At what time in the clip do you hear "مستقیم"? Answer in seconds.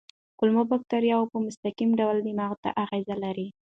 1.45-1.89